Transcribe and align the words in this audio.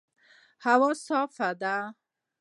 هوا 0.65 0.91
صافه 1.05 1.49
ده 1.61 1.75